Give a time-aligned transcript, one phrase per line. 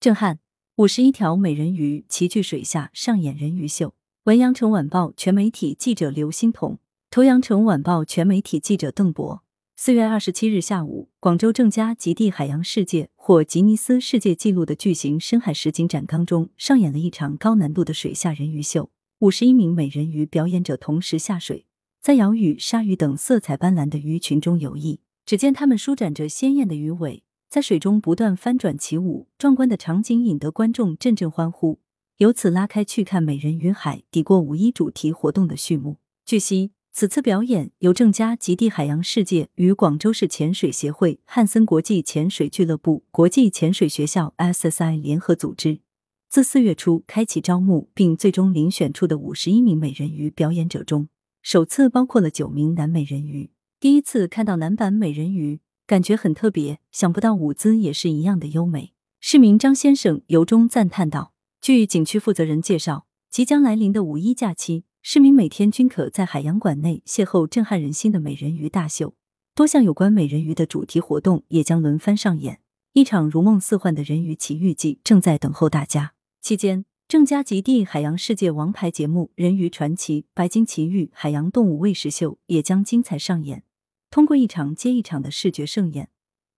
[0.00, 0.38] 震撼！
[0.76, 3.96] 五十一条美人鱼齐聚水下上演人鱼秀。
[4.26, 6.78] 文阳城晚报全媒体记者刘欣彤，
[7.10, 9.42] 图阳城晚报全媒体记者邓博。
[9.74, 18.90] 四月二十七日下午，广州正佳极地海洋世界获吉尼斯世界纪录的巨型深海实景展缸中，上演了一场高难度的水下人鱼秀。
[19.18, 21.66] 五十一名美人鱼表演者同时下水，
[22.00, 25.00] 在鳐鱼、鲨鱼等色彩斑斓的鱼群中游弋。
[25.26, 27.24] 只见它们舒展着鲜艳的鱼尾。
[27.50, 31.80] 在水中不断翻转起舞，壮观的场景引得观众阵阵欢呼。
[32.18, 35.96] 由此拉开去看美人鱼海抵过五一主题活动的序幕。
[36.26, 45.80] 据悉，此次表演由正佳极地海洋世界与广州市潜水协会、汉森国际潜水俱乐部、国际潜水学校 SSI 联合组织。
[46.28, 51.08] 自四月初开启招募，并最终遴选出的五十一名美人鱼表演者中，
[51.40, 53.50] 首次包括了九名男美人鱼。
[53.80, 55.60] 第一次看到男版美人鱼。
[55.88, 58.92] 感觉很特别，想不到舞姿也是一样的优美。
[59.20, 69.14] 市民张先生由衷赞叹道：“据景区负责人介绍，即将来临的五一假期，市民每天均可在海洋馆内邂逅震撼人心的美人鱼大秀。
[69.54, 72.60] 多项有关美人鱼的主题活动也将轮番上演，
[72.92, 76.12] 一场如梦似幻的人鱼奇遇记正在等候大家。
[76.42, 83.62] 期间，正佳极地海洋世界王牌节目《人鱼传奇》、白鲸奇遇、海洋动物喂食秀也将精彩上演。”
[84.10, 86.08] 通过一场接一场的视觉盛宴，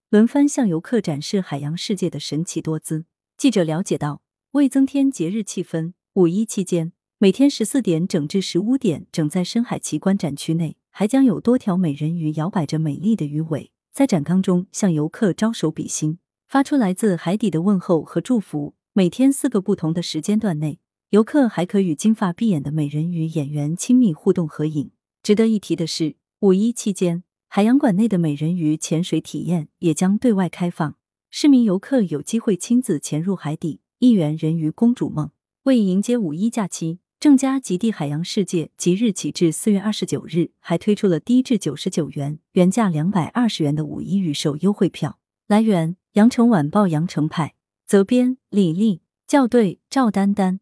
[0.09, 3.07] 轮番向游客展示海洋世界的神奇多姿。
[3.37, 18.75] 记者了解到，为增添节日气氛，五一期间每天十四点整至十五点整，在深海奇观展区内，还将有多条美人鱼摇摆着美丽的鱼尾，在展缸中向游客招手比心，发出来自海底的问候和祝福。
[18.93, 20.79] 每天四个不同的时间段内，
[21.11, 24.93] 游客还可与金发碧眼的美人鱼演员亲密互动合影。
[25.23, 27.25] 值得一提的是，五一期间。
[27.53, 30.95] 海洋馆内的美人鱼潜水体验也将对外开放，
[31.31, 35.33] 市民游客有机会亲自潜入海底，一圆人鱼公主梦。
[35.65, 45.19] 为迎接五一假期，正佳极地海洋世界即日起至四月二十九日，还推出了低至九十九元、原价两百二十元的五一预售优惠票。
[45.49, 50.61] 来源：羊城晚报羊城派，责编：李丽，校对：赵丹丹。